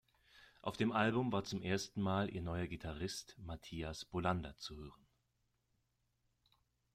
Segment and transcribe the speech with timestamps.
[0.63, 5.07] Auf dem Album war zum ersten Mal ihr neuer Gitarrist Matthias Bolander zu hören.